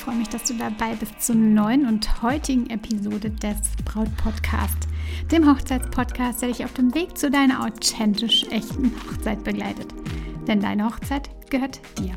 freue 0.00 0.16
mich, 0.16 0.30
dass 0.30 0.44
du 0.44 0.54
dabei 0.54 0.94
bist 0.94 1.20
zur 1.20 1.34
neuen 1.34 1.86
und 1.86 2.22
heutigen 2.22 2.70
Episode 2.70 3.30
des 3.30 3.56
Braut 3.84 4.08
Podcast, 4.16 4.88
dem 5.30 5.46
Hochzeitspodcast, 5.46 6.40
der 6.40 6.48
dich 6.48 6.64
auf 6.64 6.72
dem 6.72 6.94
Weg 6.94 7.18
zu 7.18 7.30
deiner 7.30 7.66
authentisch 7.66 8.44
echten 8.50 8.92
Hochzeit 9.04 9.44
begleitet. 9.44 9.88
Denn 10.48 10.60
deine 10.60 10.86
Hochzeit 10.86 11.28
gehört 11.50 11.80
dir. 11.98 12.14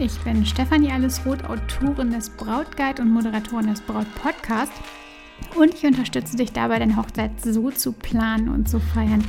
Ich 0.00 0.18
bin 0.22 0.44
Stefanie 0.44 0.90
Allesroth, 0.90 1.44
Autorin 1.44 2.10
des 2.10 2.30
Brautguide 2.30 3.00
und 3.00 3.12
Moderatorin 3.12 3.68
des 3.68 3.80
Braut 3.82 4.12
Podcast 4.16 4.72
und 5.54 5.72
ich 5.72 5.84
unterstütze 5.86 6.36
dich 6.36 6.52
dabei, 6.52 6.80
deine 6.80 6.96
Hochzeit 6.96 7.40
so 7.40 7.70
zu 7.70 7.92
planen 7.92 8.48
und 8.48 8.68
zu 8.68 8.80
feiern, 8.80 9.22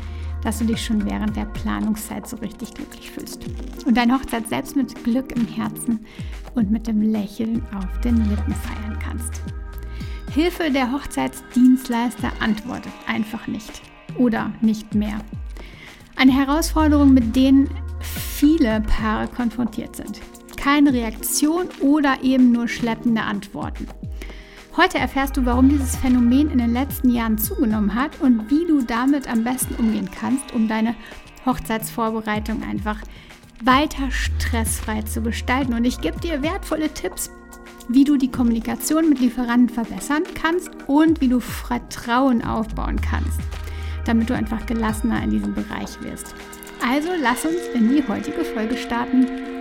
dass 0.46 0.60
du 0.60 0.66
dich 0.66 0.86
schon 0.86 1.04
während 1.10 1.36
der 1.36 1.46
Planungszeit 1.46 2.30
so 2.30 2.38
richtig 2.38 2.76
glücklich 2.76 3.10
fühlst. 3.10 3.44
Und 3.86 3.98
deine 3.98 4.14
Hochzeit 4.14 4.48
selbst 4.48 4.76
mit 4.76 5.04
Glück 5.04 5.36
im 5.36 5.48
Herzen 5.48 6.06
und 6.54 6.70
mit 6.70 6.86
dem 6.86 7.02
Lächeln 7.02 7.66
auf 7.76 8.00
den 8.02 8.18
Lippen 8.30 8.54
feiern 8.54 9.00
kannst. 9.04 9.42
Hilfe 10.32 10.72
der 10.72 10.92
Hochzeitsdienstleister 10.92 12.32
antwortet 12.40 12.94
einfach 13.08 13.48
nicht 13.48 13.82
oder 14.18 14.52
nicht 14.62 14.94
mehr. 14.94 15.20
Eine 16.16 16.34
Herausforderung, 16.34 17.14
mit 17.14 17.36
denen 17.36 17.68
viele 18.00 18.82
Paare 18.82 19.28
konfrontiert 19.28 19.96
sind. 19.96 20.22
Keine 20.58 20.94
Reaktion 20.94 21.70
oder 21.82 22.18
eben 22.22 22.52
nur 22.52 22.68
schleppende 22.68 23.22
Antworten. 23.22 23.88
Heute 24.78 24.98
erfährst 24.98 25.38
du, 25.38 25.46
warum 25.46 25.70
dieses 25.70 25.96
Phänomen 25.96 26.52
in 26.52 26.58
den 26.58 26.74
letzten 26.74 27.10
Jahren 27.10 27.38
zugenommen 27.38 27.96
hat 27.96 28.20
und 28.20 28.52
wie 28.52 28.68
du 28.68 28.82
damit 28.82 29.26
am 29.26 29.46
besten 29.46 29.76
umgehen 29.76 30.10
kannst, 30.12 30.54
um 30.54 30.68
deine 30.68 30.96
Hochzeitsvorbereitung 31.46 32.62
einfach 32.62 32.98
weiter 33.64 34.12
stressfrei 34.12 35.04
zu 35.04 35.22
gestalten. 35.22 35.74
Und 35.74 35.86
ich 35.86 36.02
gebe 36.02 36.20
dir 36.20 36.42
wertvolle 36.42 36.90
Tipps, 36.90 37.32
wie 37.88 38.04
du 38.04 38.18
die 38.18 38.30
Kommunikation 38.30 39.08
mit 39.08 39.20
Lieferanten 39.20 39.70
verbessern 39.70 40.24
kannst 40.34 40.70
und 40.88 41.22
wie 41.22 41.30
du 41.30 41.40
Vertrauen 41.40 42.44
aufbauen 42.44 43.00
kannst, 43.00 43.40
damit 44.04 44.30
du 44.30 44.36
einfach 44.36 44.66
gelassener 44.66 45.24
in 45.24 45.30
diesem 45.30 45.54
Bereich 45.54 46.02
wirst. 46.02 46.36
Also 46.86 47.10
lass 47.22 47.46
uns 47.46 47.62
in 47.74 47.96
die 47.96 48.06
heutige 48.06 48.44
Folge 48.44 48.76
starten. 48.76 49.55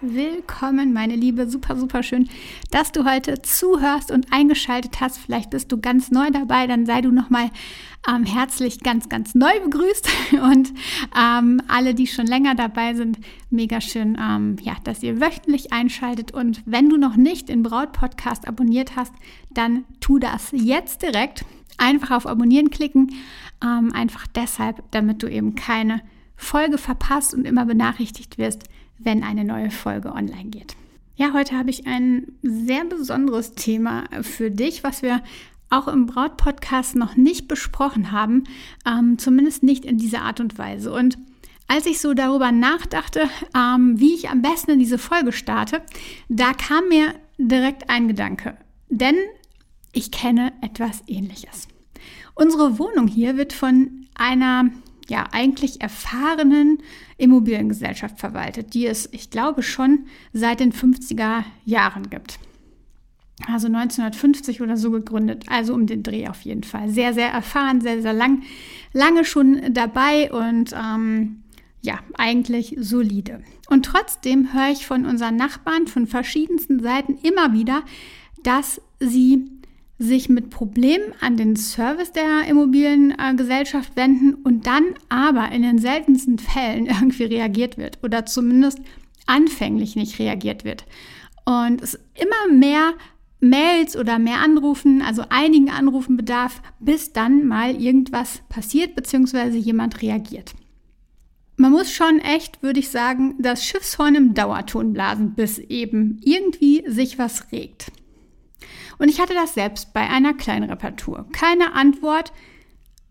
Willkommen, 0.00 0.92
meine 0.92 1.16
Liebe. 1.16 1.50
Super, 1.50 1.74
super 1.74 2.04
schön, 2.04 2.28
dass 2.70 2.92
du 2.92 3.04
heute 3.04 3.42
zuhörst 3.42 4.12
und 4.12 4.32
eingeschaltet 4.32 5.00
hast. 5.00 5.18
Vielleicht 5.18 5.50
bist 5.50 5.72
du 5.72 5.80
ganz 5.80 6.12
neu 6.12 6.30
dabei, 6.30 6.68
dann 6.68 6.86
sei 6.86 7.00
du 7.00 7.10
nochmal 7.10 7.50
ähm, 8.08 8.22
herzlich 8.24 8.78
ganz, 8.78 9.08
ganz 9.08 9.34
neu 9.34 9.58
begrüßt. 9.64 10.08
Und 10.34 10.72
ähm, 11.20 11.60
alle, 11.66 11.96
die 11.96 12.06
schon 12.06 12.28
länger 12.28 12.54
dabei 12.54 12.94
sind, 12.94 13.18
mega 13.50 13.80
schön, 13.80 14.16
ähm, 14.20 14.54
ja, 14.62 14.76
dass 14.84 15.02
ihr 15.02 15.20
wöchentlich 15.20 15.72
einschaltet. 15.72 16.32
Und 16.32 16.62
wenn 16.64 16.88
du 16.88 16.96
noch 16.96 17.16
nicht 17.16 17.48
den 17.48 17.64
Braut-Podcast 17.64 18.46
abonniert 18.46 18.94
hast, 18.94 19.12
dann 19.50 19.84
tu 19.98 20.20
das 20.20 20.50
jetzt 20.52 21.02
direkt. 21.02 21.44
Einfach 21.76 22.12
auf 22.12 22.28
Abonnieren 22.28 22.70
klicken. 22.70 23.14
Ähm, 23.64 23.92
einfach 23.92 24.28
deshalb, 24.28 24.80
damit 24.92 25.24
du 25.24 25.26
eben 25.26 25.56
keine 25.56 26.02
Folge 26.38 26.78
verpasst 26.78 27.34
und 27.34 27.44
immer 27.44 27.66
benachrichtigt 27.66 28.38
wirst 28.38 28.64
wenn 28.98 29.22
eine 29.22 29.44
neue 29.44 29.70
Folge 29.70 30.12
online 30.12 30.50
geht. 30.50 30.76
Ja, 31.16 31.32
heute 31.32 31.56
habe 31.56 31.70
ich 31.70 31.86
ein 31.86 32.32
sehr 32.42 32.84
besonderes 32.84 33.54
Thema 33.54 34.04
für 34.22 34.50
dich, 34.50 34.84
was 34.84 35.02
wir 35.02 35.22
auch 35.70 35.88
im 35.88 36.06
Braut-Podcast 36.06 36.96
noch 36.96 37.16
nicht 37.16 37.48
besprochen 37.48 38.12
haben, 38.12 38.44
ähm, 38.86 39.18
zumindest 39.18 39.62
nicht 39.62 39.84
in 39.84 39.98
dieser 39.98 40.22
Art 40.22 40.40
und 40.40 40.58
Weise. 40.58 40.92
Und 40.92 41.18
als 41.66 41.86
ich 41.86 42.00
so 42.00 42.14
darüber 42.14 42.52
nachdachte, 42.52 43.28
ähm, 43.54 43.98
wie 44.00 44.14
ich 44.14 44.30
am 44.30 44.42
besten 44.42 44.72
in 44.72 44.78
diese 44.78 44.98
Folge 44.98 45.32
starte, 45.32 45.82
da 46.28 46.52
kam 46.52 46.88
mir 46.88 47.14
direkt 47.36 47.90
ein 47.90 48.08
Gedanke. 48.08 48.56
Denn 48.88 49.16
ich 49.92 50.10
kenne 50.10 50.52
etwas 50.62 51.02
Ähnliches. 51.06 51.68
Unsere 52.34 52.78
Wohnung 52.78 53.08
hier 53.08 53.36
wird 53.36 53.52
von 53.52 54.06
einer 54.14 54.70
ja 55.10 55.24
eigentlich 55.32 55.80
erfahrenen 55.80 56.78
Immobiliengesellschaft 57.16 58.18
verwaltet, 58.18 58.74
die 58.74 58.86
es, 58.86 59.08
ich 59.12 59.30
glaube, 59.30 59.62
schon 59.62 60.06
seit 60.32 60.60
den 60.60 60.72
50er 60.72 61.44
Jahren 61.64 62.10
gibt. 62.10 62.38
Also 63.46 63.68
1950 63.68 64.62
oder 64.62 64.76
so 64.76 64.90
gegründet, 64.90 65.44
also 65.48 65.72
um 65.72 65.86
den 65.86 66.02
Dreh 66.02 66.28
auf 66.28 66.42
jeden 66.42 66.64
Fall. 66.64 66.88
Sehr, 66.88 67.14
sehr 67.14 67.28
erfahren, 67.28 67.80
sehr, 67.80 68.02
sehr 68.02 68.12
lang, 68.12 68.42
lange 68.92 69.24
schon 69.24 69.72
dabei 69.72 70.32
und 70.32 70.72
ähm, 70.72 71.42
ja, 71.80 72.00
eigentlich 72.16 72.74
solide. 72.78 73.42
Und 73.68 73.84
trotzdem 73.84 74.52
höre 74.52 74.72
ich 74.72 74.86
von 74.86 75.06
unseren 75.06 75.36
Nachbarn 75.36 75.86
von 75.86 76.06
verschiedensten 76.06 76.80
Seiten 76.80 77.16
immer 77.22 77.52
wieder, 77.52 77.82
dass 78.42 78.80
sie 78.98 79.57
sich 79.98 80.28
mit 80.28 80.50
Problemen 80.50 81.12
an 81.20 81.36
den 81.36 81.56
Service 81.56 82.12
der 82.12 82.46
Immobiliengesellschaft 82.48 83.96
wenden 83.96 84.34
und 84.34 84.66
dann 84.66 84.84
aber 85.08 85.50
in 85.50 85.62
den 85.62 85.78
seltensten 85.78 86.38
Fällen 86.38 86.86
irgendwie 86.86 87.24
reagiert 87.24 87.78
wird 87.78 87.98
oder 88.02 88.24
zumindest 88.26 88.78
anfänglich 89.26 89.96
nicht 89.96 90.18
reagiert 90.18 90.64
wird. 90.64 90.84
Und 91.44 91.82
es 91.82 91.98
immer 92.14 92.54
mehr 92.54 92.94
Mails 93.40 93.96
oder 93.96 94.18
mehr 94.18 94.40
Anrufen, 94.40 95.02
also 95.02 95.24
einigen 95.28 95.70
Anrufen 95.70 96.16
bedarf, 96.16 96.60
bis 96.80 97.12
dann 97.12 97.46
mal 97.46 97.80
irgendwas 97.80 98.42
passiert 98.48 98.94
bzw. 98.94 99.56
jemand 99.56 100.02
reagiert. 100.02 100.54
Man 101.56 101.72
muss 101.72 101.92
schon 101.92 102.20
echt, 102.20 102.62
würde 102.62 102.78
ich 102.78 102.88
sagen, 102.90 103.34
das 103.40 103.64
Schiffshorn 103.64 104.14
im 104.14 104.34
Dauerton 104.34 104.92
blasen, 104.92 105.34
bis 105.34 105.58
eben 105.58 106.20
irgendwie 106.22 106.84
sich 106.86 107.18
was 107.18 107.50
regt. 107.50 107.90
Und 108.98 109.08
ich 109.08 109.20
hatte 109.20 109.34
das 109.34 109.54
selbst 109.54 109.92
bei 109.92 110.08
einer 110.08 110.34
kleinen 110.34 110.68
Reparatur. 110.68 111.26
Keine 111.32 111.74
Antwort 111.74 112.32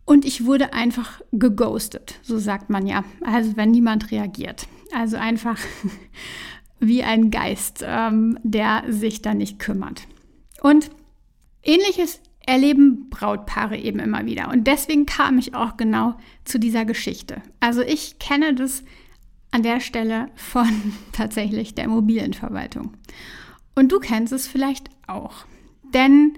und 0.05 0.23
ich 0.23 0.45
wurde 0.45 0.73
einfach 0.73 1.21
geghostet, 1.33 2.19
so 2.21 2.37
sagt 2.37 2.69
man 2.69 2.87
ja. 2.87 3.03
Also 3.25 3.57
wenn 3.57 3.71
niemand 3.71 4.11
reagiert. 4.11 4.67
Also 4.93 5.17
einfach 5.17 5.59
wie 6.79 7.03
ein 7.03 7.29
Geist, 7.29 7.83
ähm, 7.85 8.39
der 8.43 8.83
sich 8.87 9.21
da 9.21 9.33
nicht 9.33 9.59
kümmert. 9.59 10.07
Und 10.61 10.89
ähnliches 11.63 12.21
erleben 12.45 13.09
Brautpaare 13.09 13.77
eben 13.77 13.99
immer 13.99 14.25
wieder. 14.25 14.49
Und 14.49 14.65
deswegen 14.65 15.05
kam 15.05 15.37
ich 15.37 15.53
auch 15.53 15.75
genau 15.75 16.15
zu 16.45 16.57
dieser 16.57 16.85
Geschichte. 16.85 17.41
Also 17.59 17.81
ich 17.81 18.17
kenne 18.17 18.55
das 18.55 18.83
an 19.51 19.63
der 19.63 19.81
Stelle 19.81 20.29
von 20.35 20.69
tatsächlich 21.11 21.75
der 21.75 21.85
Immobilienverwaltung. 21.85 22.93
Und 23.77 23.91
du 23.91 23.99
kennst 23.99 24.33
es 24.33 24.47
vielleicht 24.47 24.89
auch. 25.05 25.45
Denn 25.93 26.33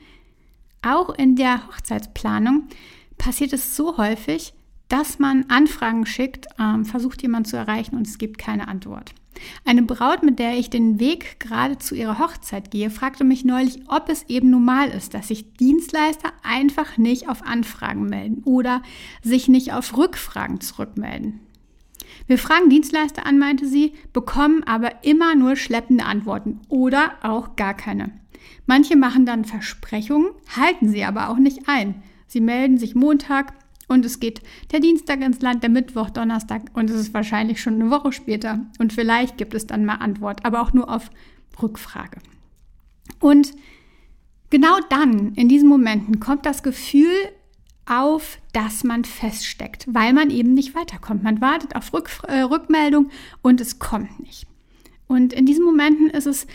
auch 0.82 1.10
in 1.10 1.38
der 1.38 1.68
Hochzeitsplanung 1.68 2.64
passiert 3.18 3.54
es 3.54 3.78
so 3.78 3.98
häufig, 3.98 4.54
dass 4.90 5.20
man 5.20 5.46
Anfragen 5.48 6.06
schickt, 6.06 6.48
ähm, 6.60 6.84
versucht 6.84 7.22
jemand 7.22 7.48
zu 7.48 7.56
erreichen 7.56 7.96
und 7.96 8.06
es 8.06 8.18
gibt 8.18 8.40
keine 8.40 8.68
Antwort. 8.68 9.14
Eine 9.64 9.84
Braut, 9.84 10.22
mit 10.22 10.38
der 10.38 10.58
ich 10.58 10.70
den 10.70 11.00
Weg 11.00 11.40
gerade 11.40 11.78
zu 11.78 11.96
ihrer 11.96 12.20
Hochzeit 12.20 12.72
gehe, 12.72 12.90
fragte 12.90 13.24
mich 13.24 13.46
neulich, 13.46 13.84
ob 13.88 14.10
es 14.10 14.24
eben 14.24 14.50
normal 14.50 14.90
ist, 14.90 15.14
dass 15.14 15.30
sich 15.30 15.54
Dienstleister 15.54 16.34
einfach 16.44 16.98
nicht 16.98 17.30
auf 17.30 17.46
Anfragen 17.46 18.10
melden 18.10 18.44
oder 18.44 18.82
sich 19.24 19.48
nicht 19.48 19.72
auf 19.72 19.96
Rückfragen 19.96 20.60
zurückmelden. 20.60 21.40
Wir 22.30 22.38
fragen 22.38 22.70
Dienstleister 22.70 23.26
an, 23.26 23.40
meinte 23.40 23.66
sie, 23.66 23.94
bekommen 24.14 24.64
aber 24.64 25.04
immer 25.04 25.34
nur 25.34 25.56
schleppende 25.56 26.06
Antworten 26.06 26.60
oder 26.70 27.14
auch 27.24 27.56
gar 27.56 27.74
keine. 27.74 28.12
Manche 28.68 28.96
machen 28.96 29.26
dann 29.26 29.46
Versprechungen, 29.46 30.30
halten 30.56 30.90
sie 30.90 31.04
aber 31.04 31.30
auch 31.30 31.38
nicht 31.38 31.68
ein. 31.68 32.04
Sie 32.28 32.40
melden 32.40 32.78
sich 32.78 32.94
Montag 32.94 33.54
und 33.88 34.06
es 34.06 34.20
geht 34.20 34.44
der 34.72 34.80
Dienstag 34.80 35.22
ins 35.22 35.42
Land, 35.42 35.64
der 35.64 35.72
Mittwoch, 35.72 36.12
Donnerstag 36.12 36.62
und 36.74 36.92
es 36.92 36.98
ist 36.98 37.16
wahrscheinlich 37.16 37.64
schon 37.64 37.82
eine 37.82 37.90
Woche 37.90 38.12
später. 38.12 38.60
Und 38.78 38.94
vielleicht 38.94 39.40
gibt 39.40 39.56
es 39.56 39.66
dann 39.66 39.84
mal 39.84 39.96
Antwort, 39.96 40.46
aber 40.46 40.62
auch 40.62 40.72
nur 40.72 40.88
auf 40.88 41.10
Rückfrage. 41.60 42.20
Und 43.20 43.54
genau 44.52 44.78
dann, 44.92 45.34
in 45.34 45.50
diesen 45.50 45.68
Momenten, 45.68 46.20
kommt 46.20 46.46
das 46.46 46.62
Gefühl 46.62 47.10
auf, 47.90 48.38
dass 48.54 48.84
man 48.84 49.04
feststeckt, 49.04 49.86
weil 49.94 50.14
man 50.14 50.30
eben 50.30 50.54
nicht 50.54 50.76
weiterkommt. 50.76 51.24
Man 51.24 51.42
wartet 51.42 51.76
auf 51.76 51.94
Rück, 51.94 52.10
äh, 52.28 52.42
Rückmeldung 52.42 53.10
und 53.42 53.62
es 53.62 53.80
kommt 53.80 54.20
nicht. 54.20 54.48
Und 55.08 55.34
in 55.34 55.46
diesen 55.46 55.66
Momenten 55.66 56.10
ist 56.10 56.28
es 56.28 56.46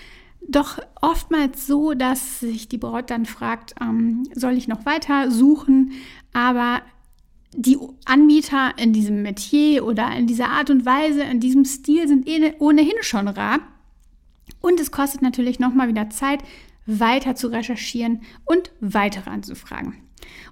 doch 0.47 0.79
oftmals 1.01 1.67
so, 1.67 1.95
dass 1.95 2.41
sich 2.41 2.69
die 2.69 2.79
Braut 2.79 3.11
dann 3.11 3.27
fragt, 3.27 3.75
ähm, 3.81 4.25
soll 4.35 4.57
ich 4.57 4.69
noch 4.69 4.87
weiter 4.87 5.31
suchen? 5.31 5.93
Aber 6.33 6.83
die 7.57 7.79
Anbieter 8.05 8.73
in 8.77 8.93
diesem 8.93 9.23
Metier 9.23 9.85
oder 9.85 10.15
in 10.17 10.27
dieser 10.27 10.51
Art 10.51 10.71
und 10.71 10.85
Weise, 10.85 11.23
in 11.23 11.41
diesem 11.41 11.65
Stil 11.65 12.09
sind 12.09 12.29
eh 12.29 12.55
ohnehin 12.59 12.93
schon 13.01 13.29
rar. 13.29 13.61
Und 14.61 14.81
es 14.81 14.91
kostet 14.91 15.23
natürlich 15.23 15.59
nochmal 15.59 15.89
wieder 15.89 16.11
Zeit, 16.11 16.41
weiter 16.87 17.35
zu 17.35 17.49
recherchieren 17.49 18.23
und 18.45 18.71
weitere 18.81 19.31
anzufragen. 19.31 20.04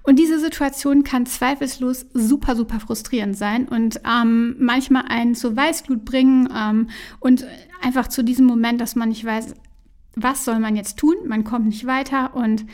Und 0.03 0.19
diese 0.19 0.39
Situation 0.39 1.03
kann 1.03 1.25
zweifellos 1.25 2.05
super, 2.13 2.55
super 2.55 2.79
frustrierend 2.79 3.37
sein 3.37 3.67
und 3.67 4.01
ähm, 4.05 4.55
manchmal 4.59 5.05
einen 5.07 5.33
zur 5.33 5.55
Weißglut 5.55 6.03
bringen 6.03 6.49
ähm, 6.55 6.89
und 7.19 7.45
einfach 7.81 8.07
zu 8.07 8.23
diesem 8.23 8.45
Moment, 8.45 8.81
dass 8.81 8.95
man 8.95 9.09
nicht 9.09 9.23
weiß, 9.23 9.55
was 10.15 10.45
soll 10.45 10.59
man 10.59 10.75
jetzt 10.75 10.97
tun? 10.97 11.15
Man 11.25 11.43
kommt 11.43 11.67
nicht 11.67 11.87
weiter 11.87 12.35
und 12.35 12.65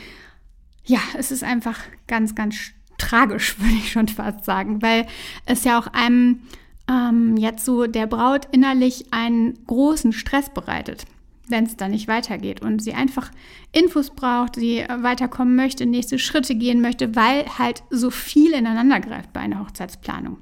ja, 0.84 1.00
es 1.16 1.30
ist 1.30 1.44
einfach 1.44 1.78
ganz, 2.08 2.34
ganz 2.34 2.56
tragisch, 2.98 3.58
würde 3.60 3.74
ich 3.74 3.92
schon 3.92 4.08
fast 4.08 4.44
sagen, 4.44 4.82
weil 4.82 5.06
es 5.46 5.64
ja 5.64 5.78
auch 5.78 5.86
einem 5.88 6.42
ähm, 6.88 7.36
jetzt 7.36 7.64
so 7.64 7.86
der 7.86 8.08
Braut 8.08 8.48
innerlich 8.50 9.12
einen 9.12 9.64
großen 9.66 10.12
Stress 10.12 10.50
bereitet 10.50 11.06
wenn 11.50 11.64
es 11.64 11.76
dann 11.76 11.90
nicht 11.90 12.08
weitergeht 12.08 12.62
und 12.62 12.82
sie 12.82 12.94
einfach 12.94 13.30
Infos 13.72 14.10
braucht, 14.10 14.56
sie 14.56 14.84
weiterkommen 14.88 15.56
möchte, 15.56 15.86
nächste 15.86 16.18
Schritte 16.18 16.54
gehen 16.54 16.80
möchte, 16.80 17.14
weil 17.16 17.58
halt 17.58 17.82
so 17.90 18.10
viel 18.10 18.52
ineinander 18.52 19.00
greift 19.00 19.32
bei 19.32 19.40
einer 19.40 19.60
Hochzeitsplanung. 19.60 20.38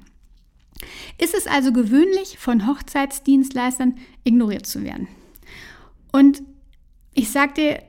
Ist 1.17 1.33
es 1.33 1.47
also 1.47 1.73
gewöhnlich, 1.73 2.37
von 2.37 2.67
Hochzeitsdienstleistern 2.67 3.97
ignoriert 4.23 4.65
zu 4.65 4.83
werden? 4.83 5.07
Und 6.11 6.41
ich 7.13 7.31
sage 7.31 7.53
dir, 7.53 7.83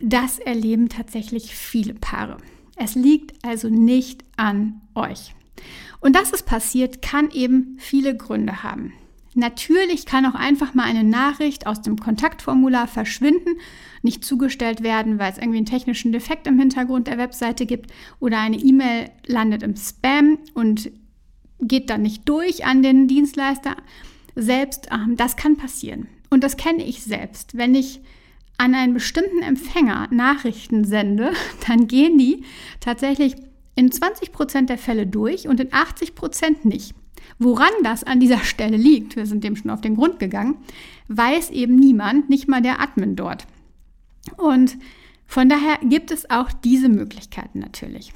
das 0.00 0.38
erleben 0.38 0.88
tatsächlich 0.88 1.54
viele 1.54 1.94
Paare. 1.94 2.38
Es 2.76 2.94
liegt 2.94 3.44
also 3.44 3.68
nicht 3.68 4.24
an 4.36 4.82
euch. 4.94 5.34
Und 6.00 6.14
dass 6.14 6.32
es 6.32 6.42
passiert, 6.42 7.00
kann 7.00 7.30
eben 7.30 7.76
viele 7.78 8.16
Gründe 8.16 8.62
haben. 8.62 8.92
Natürlich 9.36 10.06
kann 10.06 10.24
auch 10.24 10.34
einfach 10.34 10.72
mal 10.72 10.84
eine 10.84 11.04
Nachricht 11.04 11.66
aus 11.66 11.82
dem 11.82 11.98
Kontaktformular 11.98 12.88
verschwinden, 12.88 13.58
nicht 14.00 14.24
zugestellt 14.24 14.82
werden, 14.82 15.18
weil 15.18 15.30
es 15.30 15.36
irgendwie 15.36 15.58
einen 15.58 15.66
technischen 15.66 16.10
Defekt 16.10 16.46
im 16.46 16.58
Hintergrund 16.58 17.06
der 17.06 17.18
Webseite 17.18 17.66
gibt 17.66 17.92
oder 18.18 18.40
eine 18.40 18.56
E-Mail 18.56 19.10
landet 19.26 19.62
im 19.62 19.76
Spam 19.76 20.38
und 20.54 20.90
geht 21.60 21.90
dann 21.90 22.00
nicht 22.00 22.26
durch 22.26 22.64
an 22.64 22.82
den 22.82 23.08
Dienstleister 23.08 23.76
selbst. 24.34 24.88
Ähm, 24.90 25.16
das 25.18 25.36
kann 25.36 25.58
passieren. 25.58 26.08
Und 26.30 26.42
das 26.42 26.56
kenne 26.56 26.84
ich 26.86 27.02
selbst. 27.02 27.58
Wenn 27.58 27.74
ich 27.74 28.00
an 28.56 28.74
einen 28.74 28.94
bestimmten 28.94 29.42
Empfänger 29.42 30.08
Nachrichten 30.10 30.84
sende, 30.84 31.32
dann 31.68 31.88
gehen 31.88 32.16
die 32.16 32.42
tatsächlich 32.80 33.36
in 33.74 33.92
20 33.92 34.32
Prozent 34.32 34.70
der 34.70 34.78
Fälle 34.78 35.06
durch 35.06 35.46
und 35.46 35.60
in 35.60 35.74
80 35.74 36.14
Prozent 36.14 36.64
nicht. 36.64 36.94
Woran 37.38 37.70
das 37.82 38.04
an 38.04 38.20
dieser 38.20 38.38
Stelle 38.38 38.76
liegt, 38.76 39.16
wir 39.16 39.26
sind 39.26 39.44
dem 39.44 39.56
schon 39.56 39.70
auf 39.70 39.80
den 39.80 39.96
Grund 39.96 40.18
gegangen, 40.18 40.56
weiß 41.08 41.50
eben 41.50 41.76
niemand, 41.76 42.30
nicht 42.30 42.48
mal 42.48 42.62
der 42.62 42.80
Admin 42.80 43.16
dort. 43.16 43.46
Und 44.36 44.76
von 45.26 45.48
daher 45.48 45.78
gibt 45.82 46.10
es 46.10 46.30
auch 46.30 46.52
diese 46.52 46.88
Möglichkeiten 46.88 47.58
natürlich. 47.58 48.12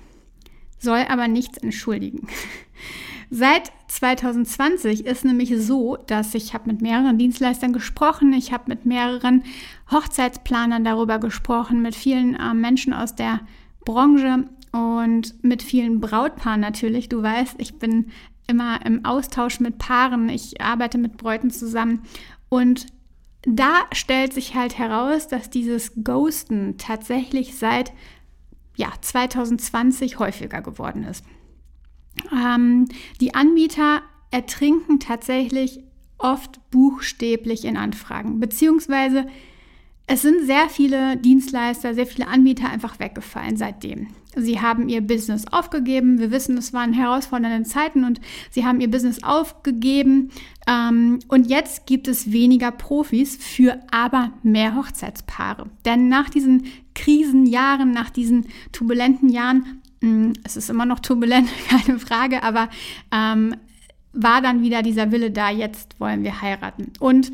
Soll 0.79 1.05
aber 1.09 1.29
nichts 1.29 1.59
entschuldigen. 1.59 2.29
Seit 3.31 3.71
2020 3.89 5.07
ist 5.07 5.25
nämlich 5.25 5.55
so, 5.59 5.97
dass 5.97 6.35
ich 6.35 6.53
habe 6.53 6.69
mit 6.69 6.83
mehreren 6.83 7.17
Dienstleistern 7.17 7.73
gesprochen, 7.73 8.33
ich 8.33 8.53
habe 8.53 8.65
mit 8.67 8.87
mehreren 8.87 9.45
Hochzeitsplanern 9.91 10.83
darüber 10.85 11.21
gesprochen, 11.21 11.81
mit 11.81 11.95
vielen 11.95 12.35
äh, 12.35 12.55
Menschen 12.55 12.93
aus 12.93 13.15
der 13.15 13.41
Branche 13.85 14.49
und 14.73 15.45
mit 15.45 15.63
vielen 15.63 16.01
Brautpaaren 16.01 16.61
natürlich. 16.61 17.09
Du 17.09 17.23
weißt, 17.23 17.57
ich 17.59 17.79
bin 17.79 18.07
immer 18.51 18.85
im 18.85 19.05
Austausch 19.05 19.61
mit 19.61 19.79
Paaren, 19.79 20.29
ich 20.29 20.61
arbeite 20.61 20.99
mit 20.99 21.17
Bräuten 21.17 21.51
zusammen 21.51 22.03
und 22.49 22.87
da 23.43 23.87
stellt 23.93 24.35
sich 24.35 24.55
halt 24.55 24.77
heraus, 24.77 25.29
dass 25.29 25.49
dieses 25.49 25.93
Ghosten 26.05 26.77
tatsächlich 26.77 27.57
seit 27.57 27.93
ja, 28.77 28.93
2020 29.01 30.19
häufiger 30.19 30.61
geworden 30.61 31.05
ist. 31.05 31.25
Ähm, 32.33 32.87
die 33.21 33.35
Anbieter 33.35 34.03
ertrinken 34.31 35.01
tatsächlich 35.01 35.81
oft 36.19 36.61
buchstäblich 36.71 37.65
in 37.65 37.77
Anfragen, 37.77 38.41
beziehungsweise 38.41 39.27
es 40.07 40.23
sind 40.23 40.45
sehr 40.45 40.69
viele 40.69 41.17
Dienstleister, 41.17 41.95
sehr 41.95 42.07
viele 42.07 42.27
Anbieter 42.27 42.69
einfach 42.69 42.99
weggefallen 42.99 43.57
seitdem. 43.57 44.09
Sie 44.37 44.61
haben 44.61 44.89
ihr 44.89 45.01
Business 45.01 45.47
aufgegeben. 45.51 46.19
Wir 46.19 46.31
wissen, 46.31 46.57
es 46.57 46.73
waren 46.73 46.93
herausfordernde 46.93 47.69
Zeiten 47.69 48.05
und 48.05 48.21
sie 48.51 48.65
haben 48.65 48.81
ihr 48.81 48.91
Business 48.91 49.23
aufgegeben. 49.23 50.31
Ähm, 50.69 51.19
und 51.29 51.49
jetzt 51.49 51.87
gibt 51.87 52.07
es 52.07 52.31
weniger 52.31 52.71
Profis 52.71 53.37
für 53.37 53.81
aber 53.91 54.33
mehr 54.43 54.77
Hochzeitspaare. 54.77 55.67
Denn 55.85 56.09
nach 56.09 56.31
diesen 56.31 56.67
Krisenjahren, 56.95 57.91
nach 57.91 58.11
diesen 58.11 58.47
turbulenten 58.73 59.29
Jahren, 59.29 59.83
hm, 60.01 60.35
es 60.45 60.57
ist 60.57 60.71
immer 60.71 60.87
noch 60.87 61.01
turbulent, 61.01 61.49
keine 61.69 61.99
Frage, 61.99 62.43
aber 62.43 62.69
ähm, 63.13 63.57
war 64.13 64.43
dann 64.43 64.63
wieder 64.63 64.83
dieser 64.83 65.13
Wille 65.13 65.31
da, 65.31 65.51
jetzt 65.51 65.99
wollen 66.01 66.23
wir 66.23 66.41
heiraten. 66.41 66.93
Und 66.99 67.33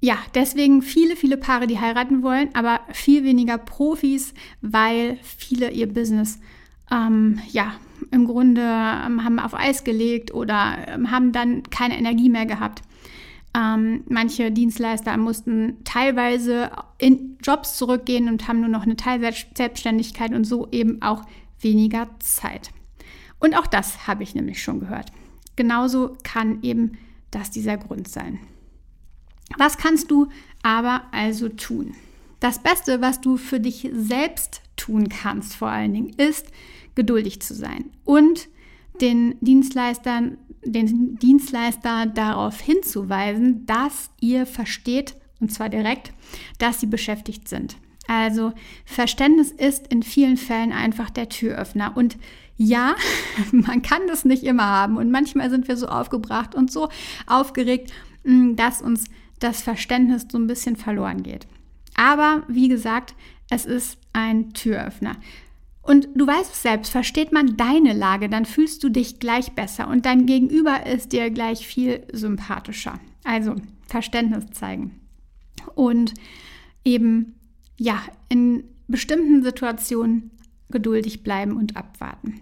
ja, 0.00 0.18
deswegen 0.34 0.82
viele, 0.82 1.16
viele 1.16 1.36
Paare, 1.36 1.66
die 1.66 1.80
heiraten 1.80 2.22
wollen, 2.22 2.50
aber 2.54 2.80
viel 2.92 3.24
weniger 3.24 3.58
Profis, 3.58 4.34
weil 4.60 5.18
viele 5.22 5.70
ihr 5.70 5.92
Business 5.92 6.38
ähm, 6.90 7.40
ja 7.50 7.74
im 8.10 8.26
Grunde 8.26 8.60
ähm, 8.60 9.24
haben 9.24 9.38
auf 9.38 9.54
Eis 9.54 9.84
gelegt 9.84 10.32
oder 10.34 10.76
ähm, 10.86 11.10
haben 11.10 11.32
dann 11.32 11.62
keine 11.64 11.98
Energie 11.98 12.28
mehr 12.28 12.46
gehabt. 12.46 12.82
Ähm, 13.56 14.04
manche 14.08 14.52
Dienstleister 14.52 15.16
mussten 15.16 15.82
teilweise 15.84 16.70
in 16.98 17.38
Jobs 17.42 17.78
zurückgehen 17.78 18.28
und 18.28 18.48
haben 18.48 18.60
nur 18.60 18.68
noch 18.68 18.82
eine 18.82 18.96
Teilselbstständigkeit 18.96 20.34
und 20.34 20.44
so 20.44 20.68
eben 20.72 21.00
auch 21.00 21.22
weniger 21.60 22.08
Zeit. 22.18 22.70
Und 23.38 23.56
auch 23.56 23.66
das 23.66 24.06
habe 24.06 24.22
ich 24.22 24.34
nämlich 24.34 24.62
schon 24.62 24.80
gehört. 24.80 25.10
Genauso 25.56 26.16
kann 26.22 26.62
eben 26.62 26.98
das 27.30 27.50
dieser 27.50 27.78
Grund 27.78 28.08
sein. 28.08 28.38
Was 29.58 29.78
kannst 29.78 30.10
du 30.10 30.28
aber 30.62 31.02
also 31.12 31.48
tun? 31.48 31.94
Das 32.40 32.62
Beste, 32.62 33.00
was 33.00 33.20
du 33.20 33.36
für 33.36 33.60
dich 33.60 33.88
selbst 33.92 34.60
tun 34.76 35.08
kannst, 35.08 35.54
vor 35.54 35.68
allen 35.68 35.94
Dingen, 35.94 36.10
ist 36.16 36.46
geduldig 36.94 37.40
zu 37.40 37.54
sein 37.54 37.86
und 38.04 38.48
den 39.00 39.36
Dienstleistern, 39.40 40.38
den 40.64 41.16
Dienstleister 41.18 42.06
darauf 42.06 42.60
hinzuweisen, 42.60 43.66
dass 43.66 44.10
ihr 44.20 44.46
versteht, 44.46 45.16
und 45.40 45.52
zwar 45.52 45.68
direkt, 45.68 46.12
dass 46.58 46.80
sie 46.80 46.86
beschäftigt 46.86 47.48
sind. 47.48 47.76
Also 48.08 48.52
Verständnis 48.84 49.50
ist 49.50 49.88
in 49.88 50.02
vielen 50.02 50.36
Fällen 50.36 50.72
einfach 50.72 51.10
der 51.10 51.28
Türöffner. 51.28 51.96
Und 51.96 52.16
ja, 52.56 52.94
man 53.52 53.82
kann 53.82 54.06
das 54.06 54.24
nicht 54.24 54.44
immer 54.44 54.66
haben. 54.66 54.96
Und 54.96 55.10
manchmal 55.10 55.50
sind 55.50 55.68
wir 55.68 55.76
so 55.76 55.88
aufgebracht 55.88 56.54
und 56.54 56.70
so 56.70 56.88
aufgeregt, 57.26 57.92
mm, 58.24 58.54
dass 58.54 58.80
uns 58.80 59.04
das 59.38 59.62
Verständnis 59.62 60.26
so 60.30 60.38
ein 60.38 60.46
bisschen 60.46 60.76
verloren 60.76 61.22
geht. 61.22 61.46
Aber 61.94 62.42
wie 62.48 62.68
gesagt, 62.68 63.14
es 63.50 63.64
ist 63.64 63.98
ein 64.12 64.52
Türöffner. 64.52 65.16
Und 65.82 66.08
du 66.16 66.26
weißt 66.26 66.52
es 66.52 66.62
selbst, 66.62 66.90
versteht 66.90 67.32
man 67.32 67.56
deine 67.56 67.92
Lage, 67.92 68.28
dann 68.28 68.44
fühlst 68.44 68.82
du 68.82 68.88
dich 68.88 69.20
gleich 69.20 69.52
besser 69.52 69.88
und 69.88 70.04
dein 70.04 70.26
Gegenüber 70.26 70.84
ist 70.84 71.12
dir 71.12 71.30
gleich 71.30 71.66
viel 71.66 72.04
sympathischer. 72.12 72.98
Also 73.22 73.54
Verständnis 73.86 74.46
zeigen. 74.50 74.98
Und 75.76 76.14
eben, 76.84 77.36
ja, 77.78 78.02
in 78.28 78.64
bestimmten 78.88 79.44
Situationen 79.44 80.32
geduldig 80.70 81.22
bleiben 81.22 81.56
und 81.56 81.76
abwarten. 81.76 82.40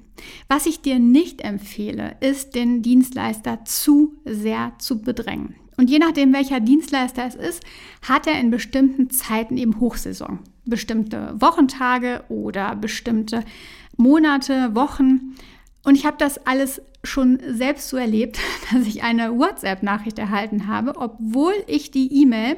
Was 0.49 0.65
ich 0.65 0.81
dir 0.81 0.99
nicht 0.99 1.43
empfehle, 1.43 2.17
ist, 2.21 2.55
den 2.55 2.81
Dienstleister 2.81 3.65
zu 3.67 4.15
sehr 4.25 4.73
zu 4.79 5.03
bedrängen. 5.03 5.55
Und 5.77 5.91
je 5.91 5.99
nachdem, 5.99 6.33
welcher 6.33 6.61
Dienstleister 6.61 7.25
es 7.27 7.35
ist, 7.35 7.65
hat 8.03 8.27
er 8.27 8.39
in 8.39 8.51
bestimmten 8.51 9.11
Zeiten 9.11 9.57
eben 9.57 9.81
Hochsaison. 9.81 10.39
Bestimmte 10.65 11.35
Wochentage 11.39 12.25
oder 12.29 12.77
bestimmte 12.77 13.45
Monate, 13.97 14.75
Wochen. 14.75 15.35
Und 15.83 15.97
ich 15.97 16.07
habe 16.07 16.17
das 16.19 16.47
alles 16.47 16.81
schon 17.03 17.39
selbst 17.49 17.89
so 17.89 17.97
erlebt, 17.97 18.39
dass 18.73 18.87
ich 18.87 19.03
eine 19.03 19.37
WhatsApp-Nachricht 19.39 20.19
erhalten 20.19 20.67
habe, 20.67 20.97
obwohl 20.97 21.55
ich 21.67 21.91
die 21.91 22.23
E-Mail, 22.23 22.57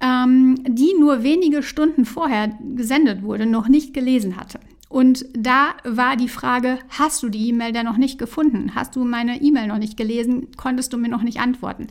ähm, 0.00 0.56
die 0.68 0.94
nur 0.98 1.22
wenige 1.22 1.62
Stunden 1.62 2.04
vorher 2.04 2.56
gesendet 2.74 3.22
wurde, 3.22 3.46
noch 3.46 3.68
nicht 3.68 3.94
gelesen 3.94 4.36
hatte. 4.36 4.60
Und 4.88 5.26
da 5.36 5.74
war 5.84 6.16
die 6.16 6.28
Frage, 6.28 6.78
hast 6.90 7.22
du 7.22 7.28
die 7.28 7.48
E-Mail 7.48 7.72
denn 7.72 7.86
noch 7.86 7.96
nicht 7.96 8.18
gefunden? 8.18 8.74
Hast 8.74 8.94
du 8.94 9.04
meine 9.04 9.42
E-Mail 9.42 9.66
noch 9.66 9.78
nicht 9.78 9.96
gelesen? 9.96 10.48
Konntest 10.56 10.92
du 10.92 10.96
mir 10.96 11.08
noch 11.08 11.22
nicht 11.22 11.40
antworten? 11.40 11.88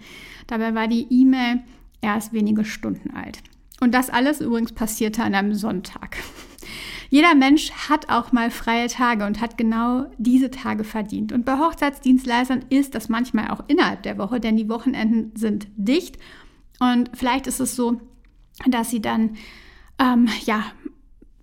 Dabei 0.48 0.76
war 0.76 0.88
die 0.88 1.08
E-Mail 1.10 1.62
erst 2.02 2.34
wenige 2.34 2.66
Stunden 2.66 3.12
alt. 3.12 3.40
Und 3.82 3.94
das 3.94 4.10
alles 4.10 4.42
übrigens 4.42 4.72
passierte 4.72 5.24
an 5.24 5.36
einem 5.36 5.54
Sonntag. 5.54 6.18
Jeder 7.10 7.36
Mensch 7.36 7.72
hat 7.72 8.10
auch 8.10 8.32
mal 8.32 8.50
freie 8.50 8.88
Tage 8.88 9.26
und 9.26 9.42
hat 9.42 9.58
genau 9.58 10.06
diese 10.18 10.50
Tage 10.50 10.84
verdient. 10.84 11.32
Und 11.32 11.46
bei 11.46 11.58
Hochzeitsdienstleistern 11.58 12.66
ist 12.70 12.96
das 12.96 13.10
manchmal 13.10 13.50
auch 13.52 13.64
innerhalb 13.68 14.04
der 14.04 14.18
Woche, 14.18 14.40
denn 14.40 14.58
die 14.58 14.70
Wochenenden 14.70 15.36
sind 15.36 15.68
dicht 15.76 16.18
Und 16.80 17.12
vielleicht 17.14 17.48
ist 17.48 17.60
es 17.60 17.76
so, 17.76 18.02
dass 18.68 18.90
sie 18.90 19.02
dann 19.02 19.36
ähm, 20.00 20.28
ja 20.46 20.64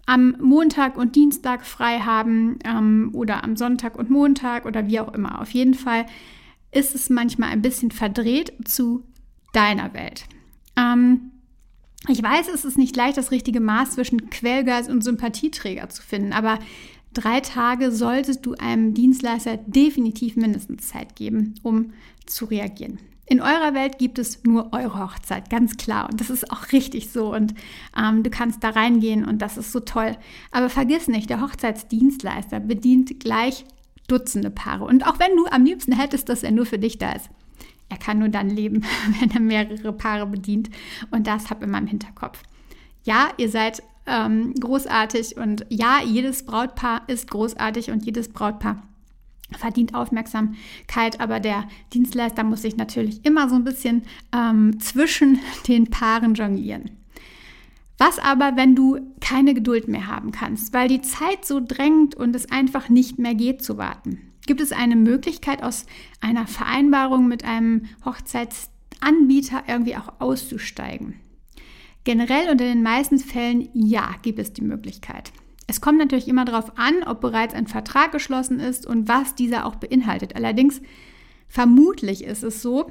am 0.06 0.36
Montag 0.40 0.96
und 0.96 1.14
Dienstag 1.16 1.64
frei 1.64 2.00
haben 2.00 2.58
ähm, 2.64 3.10
oder 3.12 3.44
am 3.44 3.56
Sonntag 3.56 3.96
und 3.96 4.10
Montag 4.10 4.66
oder 4.66 4.88
wie 4.88 5.00
auch 5.00 5.14
immer. 5.14 5.40
Auf 5.40 5.50
jeden 5.50 5.74
Fall 5.74 6.06
ist 6.72 6.94
es 6.94 7.10
manchmal 7.10 7.50
ein 7.50 7.62
bisschen 7.62 7.90
verdreht 7.90 8.52
zu 8.64 9.04
deiner 9.52 9.94
Welt. 9.94 10.24
Ähm, 10.76 11.30
ich 12.08 12.22
weiß, 12.22 12.48
es 12.48 12.64
ist 12.64 12.78
nicht 12.78 12.96
leicht, 12.96 13.16
das 13.16 13.30
richtige 13.30 13.60
Maß 13.60 13.92
zwischen 13.92 14.30
Quellgeist 14.30 14.90
und 14.90 15.04
Sympathieträger 15.04 15.88
zu 15.88 16.02
finden, 16.02 16.32
aber 16.32 16.58
drei 17.14 17.40
Tage 17.40 17.92
solltest 17.92 18.44
du 18.44 18.54
einem 18.54 18.94
Dienstleister 18.94 19.58
definitiv 19.58 20.34
mindestens 20.36 20.88
Zeit 20.88 21.14
geben, 21.14 21.54
um 21.62 21.92
zu 22.26 22.46
reagieren. 22.46 22.98
In 23.26 23.40
eurer 23.40 23.72
Welt 23.72 23.98
gibt 23.98 24.18
es 24.18 24.42
nur 24.44 24.72
eure 24.72 24.98
Hochzeit, 24.98 25.48
ganz 25.48 25.76
klar. 25.76 26.10
Und 26.10 26.20
das 26.20 26.28
ist 26.28 26.50
auch 26.50 26.72
richtig 26.72 27.10
so. 27.10 27.32
Und 27.32 27.54
ähm, 27.96 28.22
du 28.24 28.30
kannst 28.30 28.64
da 28.64 28.70
reingehen 28.70 29.24
und 29.24 29.40
das 29.40 29.56
ist 29.56 29.72
so 29.72 29.80
toll. 29.80 30.16
Aber 30.50 30.68
vergiss 30.68 31.08
nicht, 31.08 31.30
der 31.30 31.40
Hochzeitsdienstleister 31.40 32.60
bedient 32.60 33.20
gleich 33.20 33.64
Dutzende 34.12 34.50
Paare. 34.50 34.84
Und 34.84 35.06
auch 35.06 35.18
wenn 35.18 35.36
du 35.36 35.46
am 35.46 35.64
liebsten 35.64 35.92
hättest, 35.92 36.28
dass 36.28 36.42
er 36.42 36.50
nur 36.50 36.66
für 36.66 36.78
dich 36.78 36.98
da 36.98 37.12
ist, 37.12 37.30
er 37.88 37.96
kann 37.96 38.18
nur 38.18 38.28
dann 38.28 38.50
leben, 38.50 38.84
wenn 39.20 39.30
er 39.30 39.40
mehrere 39.40 39.92
Paare 39.92 40.26
bedient. 40.26 40.68
Und 41.10 41.26
das 41.26 41.48
habe 41.48 41.64
ich 41.64 41.68
immer 41.68 41.78
im 41.78 41.86
Hinterkopf. 41.86 42.42
Ja, 43.04 43.30
ihr 43.38 43.48
seid 43.48 43.82
ähm, 44.06 44.54
großartig 44.54 45.36
und 45.36 45.64
ja, 45.70 46.00
jedes 46.04 46.44
Brautpaar 46.44 47.02
ist 47.06 47.30
großartig 47.30 47.90
und 47.90 48.04
jedes 48.04 48.28
Brautpaar 48.28 48.82
verdient 49.56 49.94
Aufmerksamkeit, 49.94 51.20
aber 51.20 51.40
der 51.40 51.68
Dienstleister 51.92 52.44
muss 52.44 52.62
sich 52.62 52.76
natürlich 52.76 53.24
immer 53.24 53.48
so 53.48 53.54
ein 53.54 53.64
bisschen 53.64 54.02
ähm, 54.34 54.78
zwischen 54.80 55.40
den 55.68 55.90
Paaren 55.90 56.34
jonglieren. 56.34 57.01
Was 58.04 58.18
aber, 58.18 58.56
wenn 58.56 58.74
du 58.74 58.98
keine 59.20 59.54
Geduld 59.54 59.86
mehr 59.86 60.08
haben 60.08 60.32
kannst, 60.32 60.74
weil 60.74 60.88
die 60.88 61.02
Zeit 61.02 61.44
so 61.44 61.60
drängt 61.64 62.16
und 62.16 62.34
es 62.34 62.50
einfach 62.50 62.88
nicht 62.88 63.20
mehr 63.20 63.36
geht 63.36 63.62
zu 63.62 63.78
warten? 63.78 64.18
Gibt 64.44 64.60
es 64.60 64.72
eine 64.72 64.96
Möglichkeit, 64.96 65.62
aus 65.62 65.86
einer 66.20 66.48
Vereinbarung 66.48 67.28
mit 67.28 67.44
einem 67.44 67.84
Hochzeitsanbieter 68.04 69.62
irgendwie 69.68 69.94
auch 69.94 70.14
auszusteigen? 70.18 71.14
Generell 72.02 72.50
und 72.50 72.60
in 72.60 72.66
den 72.66 72.82
meisten 72.82 73.18
Fällen 73.18 73.68
ja, 73.72 74.16
gibt 74.22 74.40
es 74.40 74.52
die 74.52 74.64
Möglichkeit. 74.64 75.30
Es 75.68 75.80
kommt 75.80 75.98
natürlich 75.98 76.26
immer 76.26 76.44
darauf 76.44 76.76
an, 76.76 77.04
ob 77.06 77.20
bereits 77.20 77.54
ein 77.54 77.68
Vertrag 77.68 78.10
geschlossen 78.10 78.58
ist 78.58 78.84
und 78.84 79.06
was 79.06 79.36
dieser 79.36 79.64
auch 79.64 79.76
beinhaltet. 79.76 80.34
Allerdings 80.34 80.82
vermutlich 81.46 82.24
ist 82.24 82.42
es 82.42 82.62
so, 82.62 82.90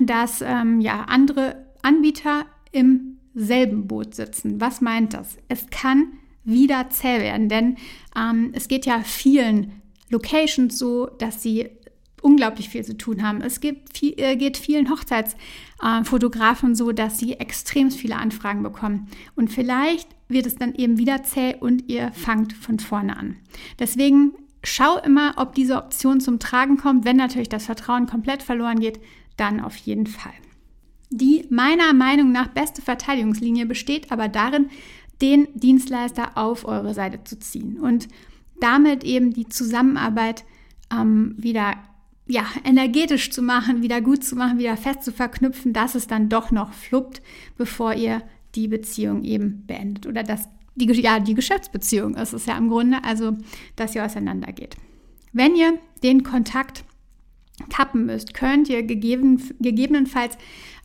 dass 0.00 0.40
ähm, 0.40 0.80
ja, 0.80 1.02
andere 1.02 1.66
Anbieter 1.82 2.46
im 2.72 3.15
selben 3.36 3.86
Boot 3.86 4.14
sitzen. 4.14 4.60
Was 4.60 4.80
meint 4.80 5.14
das? 5.14 5.36
Es 5.48 5.68
kann 5.70 6.14
wieder 6.42 6.88
zäh 6.90 7.20
werden, 7.20 7.48
denn 7.48 7.76
ähm, 8.16 8.50
es 8.54 8.66
geht 8.66 8.86
ja 8.86 9.02
vielen 9.04 9.82
Locations 10.10 10.76
so, 10.76 11.06
dass 11.06 11.42
sie 11.42 11.68
unglaublich 12.22 12.70
viel 12.70 12.84
zu 12.84 12.96
tun 12.96 13.22
haben. 13.22 13.40
Es 13.42 13.60
gibt 13.60 13.96
viel, 13.96 14.14
äh, 14.16 14.36
geht 14.36 14.56
vielen 14.56 14.90
Hochzeitsfotografen 14.90 16.72
äh, 16.72 16.74
so, 16.74 16.92
dass 16.92 17.18
sie 17.18 17.34
extrem 17.34 17.90
viele 17.90 18.16
Anfragen 18.16 18.62
bekommen. 18.62 19.08
Und 19.34 19.52
vielleicht 19.52 20.08
wird 20.28 20.46
es 20.46 20.56
dann 20.56 20.74
eben 20.74 20.98
wieder 20.98 21.22
zäh 21.22 21.56
und 21.60 21.88
ihr 21.88 22.12
fangt 22.12 22.52
von 22.52 22.78
vorne 22.78 23.16
an. 23.16 23.36
Deswegen 23.78 24.32
schau 24.64 24.98
immer, 24.98 25.34
ob 25.36 25.54
diese 25.54 25.76
Option 25.76 26.20
zum 26.20 26.38
Tragen 26.38 26.78
kommt. 26.78 27.04
Wenn 27.04 27.16
natürlich 27.16 27.48
das 27.48 27.66
Vertrauen 27.66 28.06
komplett 28.06 28.42
verloren 28.42 28.80
geht, 28.80 28.98
dann 29.36 29.60
auf 29.60 29.76
jeden 29.76 30.06
Fall. 30.06 30.32
Die 31.10 31.46
meiner 31.50 31.92
Meinung 31.92 32.32
nach 32.32 32.48
beste 32.48 32.82
Verteidigungslinie 32.82 33.66
besteht 33.66 34.10
aber 34.10 34.28
darin, 34.28 34.70
den 35.22 35.48
Dienstleister 35.54 36.36
auf 36.36 36.66
eure 36.66 36.94
Seite 36.94 37.24
zu 37.24 37.38
ziehen 37.38 37.78
und 37.78 38.08
damit 38.60 39.04
eben 39.04 39.32
die 39.32 39.48
Zusammenarbeit 39.48 40.44
ähm, 40.92 41.34
wieder 41.38 41.74
ja, 42.26 42.44
energetisch 42.64 43.30
zu 43.30 43.40
machen, 43.40 43.82
wieder 43.82 44.00
gut 44.00 44.24
zu 44.24 44.34
machen, 44.34 44.58
wieder 44.58 44.76
fest 44.76 45.04
zu 45.04 45.12
verknüpfen, 45.12 45.72
dass 45.72 45.94
es 45.94 46.06
dann 46.06 46.28
doch 46.28 46.50
noch 46.50 46.72
fluppt, 46.72 47.22
bevor 47.56 47.94
ihr 47.94 48.22
die 48.54 48.68
Beziehung 48.68 49.22
eben 49.22 49.64
beendet. 49.66 50.06
Oder 50.06 50.22
dass 50.22 50.48
die, 50.74 50.86
ja, 51.00 51.20
die 51.20 51.34
Geschäftsbeziehung 51.34 52.16
ist 52.16 52.32
es 52.32 52.46
ja 52.46 52.58
im 52.58 52.68
Grunde, 52.68 52.98
also 53.04 53.36
dass 53.76 53.94
ihr 53.94 54.04
auseinandergeht. 54.04 54.76
Wenn 55.32 55.54
ihr 55.54 55.78
den 56.02 56.22
Kontakt 56.24 56.84
kappen 57.70 58.06
müsst, 58.06 58.34
könnt 58.34 58.68
ihr 58.68 58.82
gegeben, 58.82 59.42
gegebenenfalls 59.60 60.36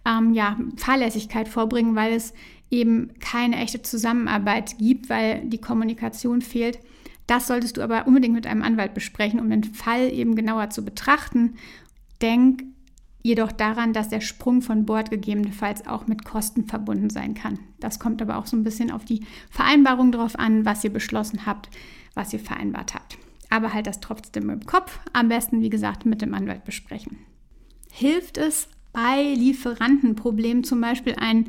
ähm, 0.06 0.34
ja, 0.34 0.58
Fahrlässigkeit 0.78 1.48
vorbringen, 1.48 1.96
weil 1.96 2.14
es 2.14 2.34
eben 2.70 3.12
keine 3.20 3.58
echte 3.58 3.82
Zusammenarbeit 3.82 4.78
gibt, 4.78 5.10
weil 5.10 5.46
die 5.46 5.60
Kommunikation 5.60 6.42
fehlt. 6.42 6.80
Das 7.28 7.48
solltest 7.48 7.78
du 7.78 7.82
aber 7.82 8.08
unbedingt 8.08 8.34
mit 8.34 8.48
einem 8.48 8.64
Anwalt 8.64 8.94
besprechen, 8.94 9.40
um 9.40 9.50
den 9.50 9.64
Fall 9.64 10.12
eben 10.12 10.36
genauer 10.36 10.70
zu 10.70 10.84
betrachten. 10.84 11.56
Denk 12.22 12.64
jedoch 13.24 13.52
daran, 13.52 13.94
dass 13.94 14.10
der 14.10 14.22
Sprung 14.22 14.62
von 14.62 14.86
Bord 14.86 15.12
gegebenenfalls 15.12 15.86
auch 15.86 16.08
mit 16.08 16.26
Kosten 16.26 16.66
verbunden 16.66 17.10
sein 17.10 17.34
kann. 17.34 17.60
Das 17.80 18.00
kommt 18.00 18.22
aber 18.22 18.38
auch 18.38 18.48
so 18.48 18.58
ein 18.58 18.64
bisschen 18.64 18.92
auf 18.92 19.06
die 19.06 19.26
Vereinbarung 19.50 20.12
drauf 20.12 20.38
an, 20.40 20.66
was 20.66 20.84
ihr 20.84 20.92
beschlossen 20.92 21.46
habt, 21.46 21.70
was 22.16 22.34
ihr 22.34 22.40
vereinbart 22.40 22.96
habt. 22.96 23.18
Aber 23.52 23.74
halt 23.74 23.86
das 23.86 24.00
trotzdem 24.00 24.50
im 24.50 24.66
Kopf. 24.66 25.00
Am 25.14 25.30
besten, 25.30 25.62
wie 25.62 25.70
gesagt, 25.70 26.08
mit 26.08 26.24
dem 26.24 26.34
Anwalt 26.34 26.64
besprechen. 26.64 27.20
Hilft 27.92 28.38
es 28.38 28.68
bei 28.94 29.22
Lieferantenproblemen 29.36 30.64
zum 30.64 30.82
Beispiel 30.82 31.16
ein 31.20 31.48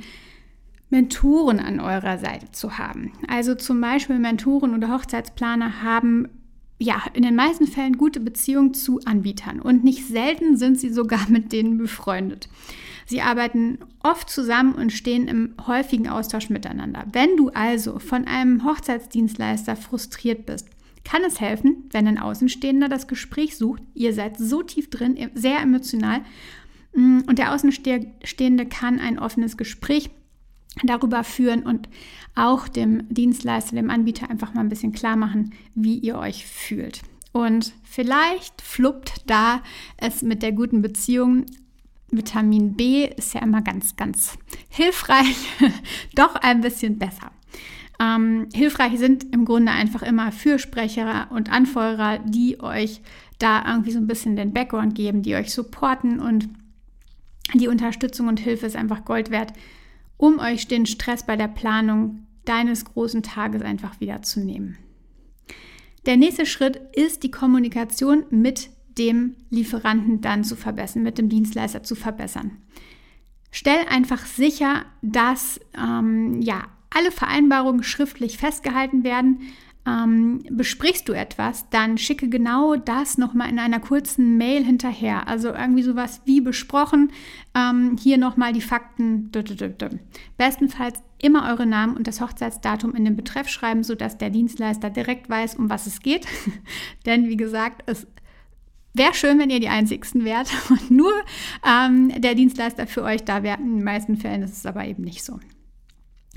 Mentoren 0.91 1.59
an 1.59 1.81
eurer 1.81 2.19
Seite 2.19 2.51
zu 2.53 2.77
haben. 2.77 3.13
Also 3.27 3.55
zum 3.55 3.81
Beispiel 3.81 4.19
Mentoren 4.19 4.75
oder 4.75 4.93
Hochzeitsplaner 4.93 5.83
haben 5.83 6.29
ja 6.79 7.03
in 7.15 7.23
den 7.23 7.35
meisten 7.37 7.67
Fällen 7.67 7.97
gute 7.97 8.21
Beziehungen 8.21 8.75
zu 8.75 9.01
Anbietern 9.05 9.61
und 9.61 9.85
nicht 9.85 10.07
selten 10.07 10.57
sind 10.57 10.79
sie 10.79 10.91
sogar 10.91 11.27
mit 11.31 11.53
denen 11.53 11.79
befreundet. 11.79 12.49
Sie 13.07 13.23
arbeiten 13.23 13.79
oft 14.03 14.29
zusammen 14.29 14.75
und 14.75 14.93
stehen 14.93 15.29
im 15.29 15.55
häufigen 15.67 16.09
Austausch 16.09 16.51
miteinander. 16.51 17.05
Wenn 17.13 17.37
du 17.37 17.49
also 17.51 17.99
von 17.99 18.27
einem 18.27 18.65
Hochzeitsdienstleister 18.65 19.77
frustriert 19.77 20.47
bist, 20.47 20.69
kann 21.05 21.23
es 21.25 21.41
helfen, 21.41 21.89
wenn 21.91 22.07
ein 22.07 22.19
Außenstehender 22.19 22.89
das 22.89 23.07
Gespräch 23.07 23.57
sucht. 23.57 23.83
Ihr 23.95 24.13
seid 24.15 24.39
so 24.39 24.63
tief 24.63 24.91
drin, 24.91 25.31
sehr 25.35 25.61
emotional 25.61 26.21
mm, 26.95 27.21
und 27.27 27.39
der 27.39 27.55
Außenstehende 27.55 28.67
kann 28.67 28.99
ein 28.99 29.19
offenes 29.19 29.57
Gespräch 29.57 30.11
darüber 30.83 31.23
führen 31.25 31.65
und 31.65 31.89
auch 32.35 32.69
dem 32.69 33.07
Dienstleister, 33.09 33.77
dem 33.77 33.91
Anbieter 33.91 34.31
einfach 34.31 34.55
mal 34.55 34.61
ein 34.61 34.69
bisschen 34.69 34.93
klar 34.93 35.17
machen, 35.17 35.53
wie 35.75 35.99
ihr 35.99 36.17
euch 36.19 36.47
fühlt. 36.47 37.03
Und 37.33 37.73
vielleicht 37.83 38.61
fluppt 38.61 39.23
da 39.27 39.63
es 39.97 40.23
mit 40.23 40.43
der 40.43 40.53
guten 40.53 40.83
Beziehung. 40.83 41.47
Vitamin 42.11 42.75
B 42.75 43.07
ist 43.07 43.35
ja 43.35 43.41
immer 43.41 43.63
ganz, 43.63 43.97
ganz 43.97 44.39
hilfreich, 44.69 45.37
doch 46.15 46.35
ein 46.37 46.61
bisschen 46.61 46.99
besser. 46.99 47.31
Ähm, 48.03 48.49
hilfreich 48.53 48.99
sind 48.99 49.33
im 49.33 49.45
Grunde 49.45 49.71
einfach 49.71 50.03
immer 50.03 50.33
Fürsprecher 50.33 51.29
und 51.31 51.53
Anfeuerer, 51.53 52.19
die 52.19 52.61
euch 52.61 53.01
da 53.39 53.65
irgendwie 53.67 53.93
so 53.93 53.99
ein 53.99 54.09
bisschen 54.09 54.35
den 54.35 54.53
Background 54.53 54.95
geben, 54.95 55.23
die 55.23 55.37
euch 55.37 55.53
supporten 55.53 56.19
und 56.19 56.49
die 57.55 57.69
Unterstützung 57.69 58.29
und 58.29 58.41
Hilfe 58.41 58.67
ist 58.67 58.77
einfach 58.77 59.05
Gold 59.05 59.31
wert, 59.31 59.53
um 60.17 60.39
euch 60.39 60.67
den 60.67 60.87
Stress 60.87 61.25
bei 61.25 61.37
der 61.37 61.49
Planung 61.49 62.27
deines 62.45 62.85
großen 62.85 63.23
Tages 63.23 63.63
einfach 63.63 64.01
wieder 64.01 64.23
zu 64.23 64.41
nehmen. 64.41 64.79
Der 66.07 66.17
nächste 66.17 66.47
Schritt 66.47 66.81
ist 66.97 67.23
die 67.23 67.31
Kommunikation 67.31 68.25
mit 68.31 68.71
dem 68.99 69.37
Lieferanten 69.51 70.21
dann 70.21 70.43
zu 70.43 70.57
verbessern, 70.57 71.03
mit 71.03 71.19
dem 71.19 71.29
Dienstleister 71.29 71.83
zu 71.83 71.95
verbessern. 71.95 72.59
Stell 73.53 73.87
einfach 73.89 74.27
sicher, 74.27 74.87
dass 75.03 75.61
ähm, 75.79 76.41
ja, 76.41 76.65
alle 76.95 77.11
Vereinbarungen 77.11 77.83
schriftlich 77.83 78.39
festgehalten 78.39 79.05
werden, 79.05 79.41
ähm, 79.85 80.45
besprichst 80.49 81.09
du 81.09 81.13
etwas, 81.13 81.69
dann 81.71 81.99
schicke 81.99 82.29
genau 82.29 82.77
das 82.77 83.19
nochmal 83.19 83.51
in 83.51 83.59
einer 83.59 83.81
kurzen 83.81 84.37
Mail 84.37 84.65
hinterher. 84.65 85.27
Also 85.27 85.49
irgendwie 85.49 85.83
sowas 85.83 86.23
wie 86.25 86.41
besprochen. 86.41 87.11
Ähm, 87.55 87.97
hier 88.01 88.17
nochmal 88.17 88.53
die 88.53 88.61
Fakten. 88.61 89.31
Bestenfalls 90.37 91.03
immer 91.19 91.51
eure 91.51 91.67
Namen 91.67 91.97
und 91.97 92.07
das 92.07 92.21
Hochzeitsdatum 92.21 92.95
in 92.95 93.05
den 93.05 93.17
Betreff 93.17 93.49
schreiben, 93.49 93.83
sodass 93.83 94.19
der 94.19 94.31
Dienstleister 94.31 94.89
direkt 94.89 95.29
weiß, 95.29 95.57
um 95.57 95.69
was 95.69 95.87
es 95.87 96.01
geht. 96.01 96.27
Denn 97.07 97.29
wie 97.29 97.37
gesagt, 97.37 97.83
es 97.87 98.07
Wäre 98.95 99.15
schön, 99.15 99.39
wenn 99.39 99.49
ihr 99.49 99.59
die 99.59 99.71
Einzigsten 99.71 100.27
wärt 100.27 100.51
und 100.69 100.91
nur 100.91 101.13
ähm, 101.67 102.13
der 102.21 102.35
Dienstleister 102.35 102.87
für 102.87 103.03
euch 103.03 103.25
da 103.25 103.43
wäre. 103.43 103.59
In 103.59 103.77
den 103.77 103.85
meisten 103.85 104.19
Fällen 104.19 104.43
ist 104.43 104.59
es 104.59 104.67
aber 104.67 104.85
eben 104.85 105.03
nicht 105.03 105.25
so. 105.25 105.41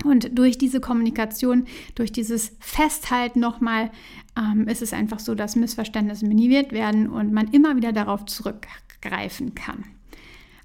Und 0.04 0.38
durch 0.38 0.58
diese 0.58 0.80
Kommunikation, 0.80 1.66
durch 1.94 2.12
dieses 2.12 2.52
Festhalten 2.60 3.40
nochmal, 3.40 3.90
ähm, 4.38 4.68
ist 4.68 4.82
es 4.82 4.92
einfach 4.92 5.20
so, 5.20 5.34
dass 5.34 5.56
Missverständnisse 5.56 6.26
minimiert 6.26 6.72
werden 6.72 7.08
und 7.08 7.32
man 7.32 7.48
immer 7.48 7.76
wieder 7.76 7.92
darauf 7.92 8.26
zurückgreifen 8.26 9.54
kann. 9.54 9.84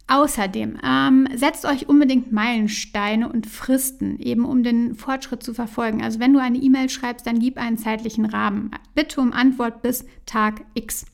Außerdem 0.07 0.77
ähm, 0.83 1.27
setzt 1.33 1.63
euch 1.63 1.88
unbedingt 1.88 2.33
Meilensteine 2.33 3.29
und 3.29 3.47
Fristen, 3.47 4.19
eben 4.19 4.43
um 4.43 4.61
den 4.61 4.95
Fortschritt 4.95 5.41
zu 5.41 5.53
verfolgen. 5.53 6.03
Also 6.03 6.19
wenn 6.19 6.33
du 6.33 6.39
eine 6.39 6.57
E-Mail 6.57 6.89
schreibst, 6.89 7.25
dann 7.25 7.39
gib 7.39 7.57
einen 7.57 7.77
zeitlichen 7.77 8.25
Rahmen. 8.25 8.71
Bitte 8.93 9.21
um 9.21 9.31
Antwort 9.31 9.81
bis 9.81 10.05
Tag 10.25 10.65
X. 10.73 11.05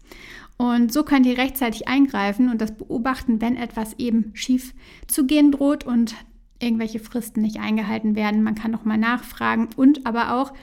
Und 0.57 0.91
so 0.91 1.03
könnt 1.03 1.27
ihr 1.27 1.37
rechtzeitig 1.37 1.87
eingreifen 1.87 2.49
und 2.49 2.59
das 2.59 2.75
beobachten, 2.75 3.39
wenn 3.39 3.55
etwas 3.55 3.93
eben 3.99 4.31
schief 4.33 4.73
zu 5.05 5.27
gehen 5.27 5.51
droht 5.51 5.83
und 5.85 6.15
irgendwelche 6.59 6.99
Fristen 6.99 7.41
nicht 7.41 7.59
eingehalten 7.59 8.15
werden. 8.15 8.43
Man 8.43 8.55
kann 8.55 8.71
noch 8.71 8.85
mal 8.85 8.97
nachfragen 8.97 9.69
und 9.75 10.05
aber 10.05 10.33
auch 10.33 10.53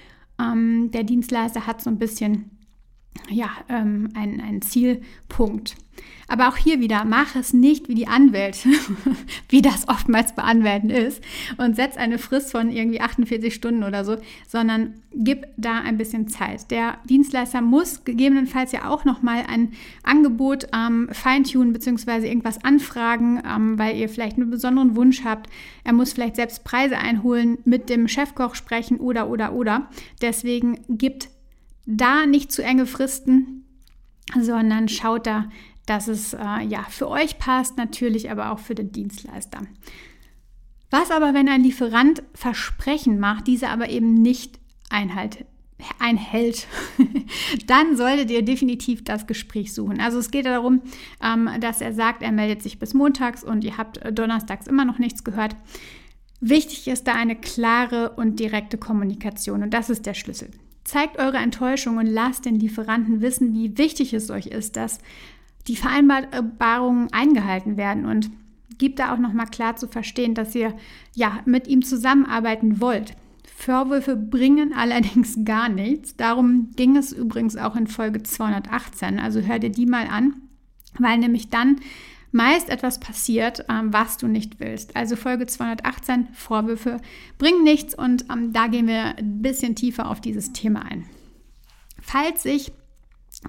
ähm, 0.40 0.90
der 0.90 1.04
Dienstleister 1.04 1.66
hat 1.66 1.80
so 1.80 1.90
ein 1.90 1.98
bisschen 1.98 2.50
ja, 3.28 3.50
ähm, 3.68 4.10
ein, 4.14 4.40
ein 4.40 4.62
Zielpunkt. 4.62 5.76
Aber 6.26 6.48
auch 6.48 6.56
hier 6.56 6.80
wieder, 6.80 7.04
mach 7.04 7.36
es 7.36 7.52
nicht 7.52 7.88
wie 7.88 7.94
die 7.94 8.08
Anwälte, 8.08 8.68
wie 9.48 9.62
das 9.62 9.88
oftmals 9.88 10.34
bei 10.34 10.42
Anwälten 10.42 10.90
ist, 10.90 11.22
und 11.58 11.76
setz 11.76 11.96
eine 11.96 12.18
Frist 12.18 12.50
von 12.50 12.70
irgendwie 12.70 13.00
48 13.00 13.54
Stunden 13.54 13.84
oder 13.84 14.04
so, 14.04 14.16
sondern 14.48 14.94
gib 15.12 15.46
da 15.56 15.80
ein 15.80 15.98
bisschen 15.98 16.28
Zeit. 16.28 16.70
Der 16.70 16.98
Dienstleister 17.04 17.60
muss 17.60 18.04
gegebenenfalls 18.04 18.72
ja 18.72 18.88
auch 18.88 19.04
nochmal 19.04 19.44
ein 19.48 19.72
Angebot 20.02 20.66
ähm, 20.74 21.08
feintunen 21.12 21.72
bzw. 21.72 22.26
irgendwas 22.26 22.64
anfragen, 22.64 23.42
ähm, 23.46 23.78
weil 23.78 23.96
ihr 23.96 24.08
vielleicht 24.08 24.36
einen 24.36 24.50
besonderen 24.50 24.96
Wunsch 24.96 25.24
habt. 25.24 25.50
Er 25.84 25.92
muss 25.92 26.14
vielleicht 26.14 26.36
selbst 26.36 26.64
Preise 26.64 26.96
einholen, 26.98 27.58
mit 27.64 27.90
dem 27.90 28.08
Chefkoch 28.08 28.54
sprechen 28.54 28.98
oder, 28.98 29.28
oder, 29.28 29.52
oder. 29.52 29.88
Deswegen 30.22 30.80
gibt 30.88 31.28
da 31.86 32.26
nicht 32.26 32.52
zu 32.52 32.62
enge 32.62 32.86
Fristen, 32.86 33.64
sondern 34.40 34.88
schaut 34.88 35.26
da, 35.26 35.48
dass 35.86 36.08
es 36.08 36.32
äh, 36.32 36.62
ja 36.66 36.84
für 36.88 37.08
euch 37.08 37.38
passt, 37.38 37.76
natürlich 37.76 38.30
aber 38.30 38.50
auch 38.50 38.58
für 38.58 38.74
den 38.74 38.92
Dienstleister. 38.92 39.60
Was 40.90 41.10
aber, 41.10 41.34
wenn 41.34 41.48
ein 41.48 41.62
Lieferant 41.62 42.22
Versprechen 42.34 43.18
macht, 43.18 43.46
diese 43.46 43.68
aber 43.68 43.88
eben 43.88 44.14
nicht 44.14 44.58
einhält, 44.90 45.44
einhält, 45.98 46.66
dann 47.66 47.96
solltet 47.96 48.30
ihr 48.30 48.42
definitiv 48.42 49.04
das 49.04 49.26
Gespräch 49.26 49.74
suchen. 49.74 50.00
Also 50.00 50.18
es 50.18 50.30
geht 50.30 50.46
darum, 50.46 50.82
ähm, 51.22 51.50
dass 51.60 51.80
er 51.80 51.92
sagt, 51.92 52.22
er 52.22 52.32
meldet 52.32 52.62
sich 52.62 52.78
bis 52.78 52.94
montags 52.94 53.44
und 53.44 53.64
ihr 53.64 53.76
habt 53.76 54.00
donnerstags 54.16 54.66
immer 54.66 54.84
noch 54.84 54.98
nichts 54.98 55.24
gehört. 55.24 55.56
Wichtig 56.40 56.88
ist 56.88 57.06
da 57.06 57.14
eine 57.14 57.36
klare 57.36 58.10
und 58.10 58.38
direkte 58.38 58.78
Kommunikation 58.78 59.62
und 59.62 59.70
das 59.74 59.90
ist 59.90 60.06
der 60.06 60.14
Schlüssel. 60.14 60.50
Zeigt 60.84 61.18
eure 61.18 61.38
Enttäuschung 61.38 61.96
und 61.96 62.06
lasst 62.06 62.44
den 62.44 62.56
Lieferanten 62.56 63.20
wissen, 63.20 63.54
wie 63.54 63.76
wichtig 63.78 64.12
es 64.12 64.30
euch 64.30 64.46
ist, 64.46 64.76
dass 64.76 64.98
die 65.66 65.76
Vereinbarungen 65.76 67.12
eingehalten 67.12 67.76
werden 67.76 68.04
und 68.04 68.30
gibt 68.76 68.98
da 68.98 69.14
auch 69.14 69.18
nochmal 69.18 69.46
klar 69.46 69.76
zu 69.76 69.88
verstehen, 69.88 70.34
dass 70.34 70.54
ihr 70.54 70.74
ja 71.14 71.40
mit 71.46 71.68
ihm 71.68 71.82
zusammenarbeiten 71.82 72.80
wollt. 72.80 73.14
Vorwürfe 73.56 74.16
bringen 74.16 74.72
allerdings 74.76 75.38
gar 75.44 75.68
nichts. 75.68 76.16
Darum 76.16 76.70
ging 76.76 76.96
es 76.96 77.12
übrigens 77.12 77.56
auch 77.56 77.76
in 77.76 77.86
Folge 77.86 78.22
218. 78.22 79.18
Also 79.18 79.40
hör 79.40 79.58
dir 79.58 79.70
die 79.70 79.86
mal 79.86 80.06
an, 80.06 80.34
weil 80.98 81.18
nämlich 81.18 81.48
dann 81.48 81.76
meist 82.34 82.68
etwas 82.68 82.98
passiert, 82.98 83.64
ähm, 83.70 83.92
was 83.92 84.16
du 84.16 84.26
nicht 84.26 84.58
willst. 84.58 84.96
Also 84.96 85.14
Folge 85.14 85.46
218, 85.46 86.28
Vorwürfe 86.32 87.00
bringen 87.38 87.62
nichts 87.62 87.94
und 87.94 88.24
ähm, 88.30 88.52
da 88.52 88.66
gehen 88.66 88.88
wir 88.88 89.16
ein 89.16 89.40
bisschen 89.40 89.76
tiefer 89.76 90.10
auf 90.10 90.20
dieses 90.20 90.52
Thema 90.52 90.82
ein. 90.82 91.04
Falls 92.00 92.42
sich 92.42 92.72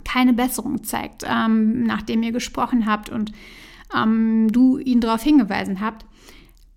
keine 0.03 0.33
Besserung 0.33 0.83
zeigt, 0.83 1.23
ähm, 1.27 1.83
nachdem 1.83 2.21
ihr 2.21 2.31
gesprochen 2.31 2.85
habt 2.85 3.09
und 3.09 3.31
ähm, 3.95 4.49
du 4.51 4.77
ihn 4.77 5.01
darauf 5.01 5.23
hingewiesen 5.23 5.81
habt, 5.81 6.05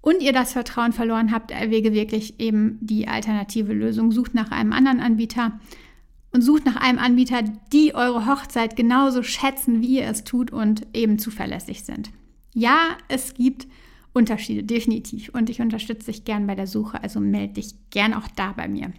und 0.00 0.22
ihr 0.22 0.32
das 0.32 0.52
Vertrauen 0.52 0.92
verloren 0.92 1.32
habt, 1.32 1.50
erwäge 1.50 1.92
wirklich 1.92 2.38
eben 2.40 2.78
die 2.80 3.08
alternative 3.08 3.72
Lösung. 3.74 4.12
Sucht 4.12 4.32
nach 4.32 4.50
einem 4.50 4.72
anderen 4.72 5.00
Anbieter 5.00 5.60
und 6.32 6.42
sucht 6.42 6.66
nach 6.66 6.76
einem 6.76 6.98
Anbieter, 6.98 7.42
die 7.72 7.94
eure 7.94 8.26
Hochzeit 8.26 8.76
genauso 8.76 9.22
schätzen, 9.22 9.80
wie 9.80 9.98
ihr 9.98 10.06
es 10.06 10.24
tut 10.24 10.50
und 10.50 10.86
eben 10.92 11.18
zuverlässig 11.18 11.84
sind. 11.84 12.10
Ja, 12.54 12.96
es 13.08 13.34
gibt 13.34 13.66
Unterschiede, 14.12 14.64
definitiv. 14.64 15.30
Und 15.30 15.48
ich 15.48 15.60
unterstütze 15.60 16.06
dich 16.06 16.24
gern 16.24 16.46
bei 16.46 16.54
der 16.54 16.66
Suche, 16.66 17.02
also 17.02 17.20
melde 17.20 17.54
dich 17.54 17.74
gern 17.90 18.14
auch 18.14 18.28
da 18.36 18.52
bei 18.52 18.68
mir. 18.68 18.92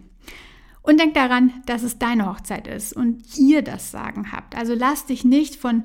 Und 0.81 0.99
denk 0.99 1.13
daran, 1.13 1.53
dass 1.65 1.83
es 1.83 1.99
deine 1.99 2.25
Hochzeit 2.25 2.67
ist 2.67 2.93
und 2.93 3.37
ihr 3.37 3.61
das 3.61 3.91
Sagen 3.91 4.31
habt. 4.31 4.57
Also 4.57 4.73
lass 4.73 5.05
dich 5.05 5.23
nicht 5.25 5.55
von 5.55 5.83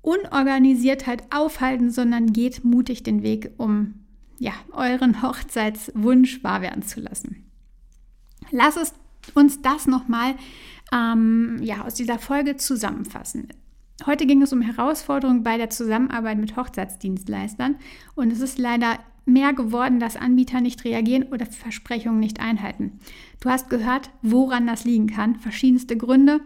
Unorganisiertheit 0.00 1.22
aufhalten, 1.34 1.90
sondern 1.90 2.32
geht 2.32 2.64
mutig 2.64 3.02
den 3.02 3.22
Weg, 3.22 3.50
um 3.58 3.94
ja, 4.38 4.52
euren 4.72 5.22
Hochzeitswunsch 5.22 6.42
wahr 6.42 6.62
werden 6.62 6.82
zu 6.82 7.00
lassen. 7.00 7.44
Lass 8.50 8.76
es 8.76 8.92
uns 9.34 9.62
das 9.62 9.86
nochmal 9.86 10.34
ähm, 10.92 11.58
ja, 11.62 11.82
aus 11.84 11.94
dieser 11.94 12.18
Folge 12.18 12.56
zusammenfassen. 12.56 13.48
Heute 14.06 14.26
ging 14.26 14.42
es 14.42 14.52
um 14.52 14.60
Herausforderungen 14.60 15.42
bei 15.42 15.56
der 15.56 15.70
Zusammenarbeit 15.70 16.38
mit 16.38 16.56
Hochzeitsdienstleistern 16.56 17.76
und 18.14 18.32
es 18.32 18.40
ist 18.40 18.58
leider 18.58 18.98
mehr 19.24 19.52
geworden, 19.52 20.00
dass 20.00 20.16
Anbieter 20.16 20.60
nicht 20.60 20.84
reagieren 20.84 21.24
oder 21.24 21.46
Versprechungen 21.46 22.20
nicht 22.20 22.40
einhalten. 22.40 22.98
Du 23.40 23.48
hast 23.48 23.70
gehört, 23.70 24.10
woran 24.22 24.66
das 24.66 24.84
liegen 24.84 25.06
kann. 25.06 25.36
Verschiedenste 25.36 25.96
Gründe. 25.96 26.40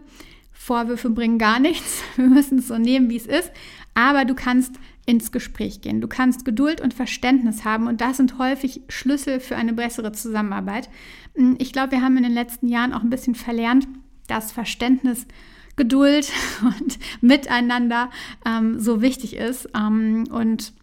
Vorwürfe 0.51 1.09
bringen 1.09 1.37
gar 1.37 1.59
nichts. 1.59 2.01
Wir 2.15 2.27
müssen 2.27 2.59
es 2.59 2.67
so 2.67 2.77
nehmen, 2.77 3.09
wie 3.09 3.17
es 3.17 3.25
ist. 3.25 3.51
Aber 3.95 4.25
du 4.25 4.35
kannst 4.35 4.75
ins 5.09 5.31
Gespräch 5.31 5.81
gehen. 5.81 6.01
Du 6.01 6.07
kannst 6.07 6.45
Geduld 6.45 6.81
und 6.81 6.93
Verständnis 6.93 7.65
haben 7.65 7.87
und 7.87 7.99
das 7.99 8.17
sind 8.17 8.37
häufig 8.37 8.83
Schlüssel 8.89 9.39
für 9.39 9.55
eine 9.55 9.73
bessere 9.73 10.11
Zusammenarbeit. 10.11 10.87
Hm, 11.33 11.55
ich 11.57 11.73
glaube, 11.73 11.93
wir 11.93 12.03
haben 12.03 12.15
in 12.15 12.21
den 12.21 12.31
letzten 12.31 12.67
Jahren 12.67 12.93
auch 12.93 13.01
ein 13.01 13.09
bisschen 13.09 13.33
verlernt, 13.33 13.87
dass 14.27 14.51
Verständnis, 14.51 15.25
Geduld 15.75 16.31
und 16.61 16.99
Miteinander 17.21 18.11
ähm, 18.45 18.79
so 18.79 19.01
wichtig 19.01 19.35
ist. 19.35 19.67
Ähm, 19.75 20.25
und 20.29 20.73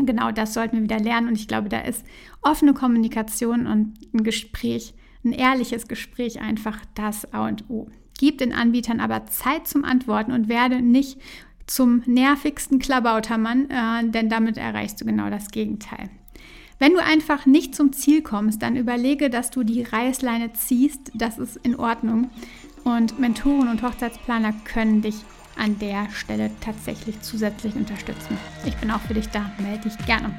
genau 0.00 0.32
das 0.32 0.52
sollten 0.52 0.78
wir 0.78 0.82
wieder 0.82 0.98
lernen. 0.98 1.28
Und 1.28 1.38
ich 1.38 1.46
glaube, 1.46 1.68
da 1.68 1.78
ist 1.78 2.04
offene 2.42 2.74
Kommunikation 2.74 3.68
und 3.68 3.94
ein 4.12 4.24
Gespräch, 4.24 4.92
ein 5.24 5.30
ehrliches 5.30 5.86
Gespräch 5.86 6.40
einfach 6.40 6.80
das 6.96 7.32
A 7.32 7.46
und 7.46 7.70
O. 7.70 7.86
Gib 8.18 8.38
den 8.38 8.52
Anbietern 8.52 8.98
aber 8.98 9.26
Zeit 9.26 9.68
zum 9.68 9.84
Antworten 9.84 10.32
und 10.32 10.48
werde 10.48 10.82
nicht 10.82 11.20
zum 11.66 12.02
nervigsten 12.06 12.78
Klabautermann, 12.78 13.70
äh, 13.70 14.08
denn 14.10 14.28
damit 14.28 14.56
erreichst 14.56 15.00
du 15.00 15.04
genau 15.04 15.30
das 15.30 15.50
Gegenteil. 15.50 16.10
Wenn 16.78 16.92
du 16.92 17.02
einfach 17.02 17.46
nicht 17.46 17.74
zum 17.74 17.92
Ziel 17.92 18.22
kommst, 18.22 18.62
dann 18.62 18.76
überlege, 18.76 19.30
dass 19.30 19.50
du 19.50 19.62
die 19.62 19.82
Reißleine 19.82 20.52
ziehst. 20.52 21.10
Das 21.14 21.38
ist 21.38 21.56
in 21.62 21.76
Ordnung. 21.76 22.30
Und 22.84 23.18
Mentoren 23.18 23.68
und 23.68 23.82
Hochzeitsplaner 23.82 24.52
können 24.64 25.00
dich 25.00 25.16
an 25.56 25.78
der 25.78 26.10
Stelle 26.10 26.50
tatsächlich 26.60 27.20
zusätzlich 27.22 27.74
unterstützen. 27.74 28.36
Ich 28.66 28.76
bin 28.76 28.90
auch 28.90 29.00
für 29.00 29.14
dich 29.14 29.28
da. 29.28 29.50
Melde 29.58 29.88
dich 29.88 30.06
gerne. 30.06 30.34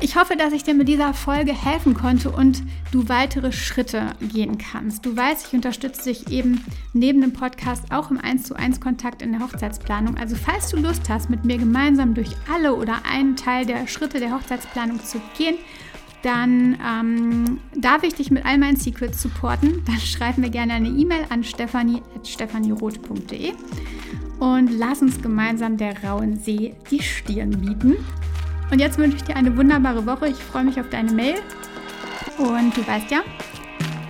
Ich 0.00 0.16
hoffe, 0.16 0.36
dass 0.36 0.52
ich 0.52 0.62
dir 0.62 0.74
mit 0.74 0.88
dieser 0.88 1.14
Folge 1.14 1.52
helfen 1.52 1.94
konnte 1.94 2.30
und 2.30 2.62
du 2.92 3.08
weitere 3.08 3.52
Schritte 3.52 4.10
gehen 4.20 4.58
kannst. 4.58 5.06
Du 5.06 5.16
weißt, 5.16 5.48
ich 5.48 5.54
unterstütze 5.54 6.10
dich 6.10 6.30
eben 6.30 6.64
neben 6.92 7.20
dem 7.20 7.32
Podcast 7.32 7.84
auch 7.90 8.10
im 8.10 8.18
1 8.18 8.44
zu 8.44 8.54
1 8.54 8.80
Kontakt 8.80 9.22
in 9.22 9.32
der 9.32 9.40
Hochzeitsplanung. 9.40 10.16
Also 10.16 10.36
falls 10.36 10.68
du 10.68 10.76
Lust 10.76 11.08
hast, 11.08 11.30
mit 11.30 11.44
mir 11.44 11.58
gemeinsam 11.58 12.14
durch 12.14 12.30
alle 12.52 12.74
oder 12.74 13.02
einen 13.10 13.36
Teil 13.36 13.66
der 13.66 13.86
Schritte 13.86 14.20
der 14.20 14.32
Hochzeitsplanung 14.32 15.02
zu 15.02 15.20
gehen, 15.36 15.56
dann 16.22 16.78
ähm, 16.84 17.60
darf 17.76 18.02
ich 18.02 18.14
dich 18.14 18.30
mit 18.30 18.44
all 18.44 18.58
meinen 18.58 18.76
Secrets 18.76 19.22
supporten. 19.22 19.84
Dann 19.86 20.00
schreib 20.00 20.38
mir 20.38 20.50
gerne 20.50 20.72
eine 20.72 20.88
E-Mail 20.88 21.26
an 21.28 21.44
stefanie.stephanieroth.de 21.44 23.52
und 24.40 24.70
lass 24.70 25.02
uns 25.02 25.22
gemeinsam 25.22 25.76
der 25.76 26.02
rauen 26.02 26.36
See 26.36 26.74
die 26.90 27.00
Stirn 27.00 27.50
bieten. 27.50 27.96
Und 28.70 28.80
jetzt 28.80 28.98
wünsche 28.98 29.16
ich 29.16 29.24
dir 29.24 29.36
eine 29.36 29.56
wunderbare 29.56 30.04
Woche. 30.06 30.28
Ich 30.28 30.42
freue 30.42 30.64
mich 30.64 30.80
auf 30.80 30.88
deine 30.90 31.12
Mail. 31.12 31.36
Und 32.38 32.76
du 32.76 32.86
weißt 32.86 33.10
ja, 33.10 33.20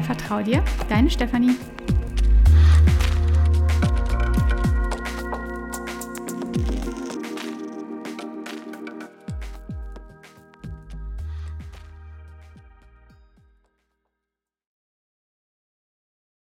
vertrau 0.07 0.43
dir, 0.43 0.63
deine 0.89 1.11
Stefanie. 1.11 1.57